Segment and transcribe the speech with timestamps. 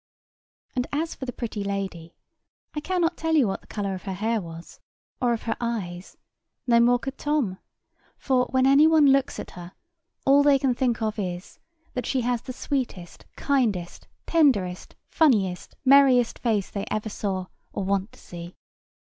[0.75, 2.15] And as for the pretty lady,
[2.73, 4.79] I cannot tell you what the colour of her hair was,
[5.21, 6.17] or, of her eyes:
[6.65, 7.59] no more could Tom;
[8.17, 9.73] for, when any one looks at her,
[10.25, 11.59] all they can think of is,
[11.93, 18.11] that she has the sweetest, kindest, tenderest, funniest, merriest face they ever saw, or want
[18.13, 18.55] to see.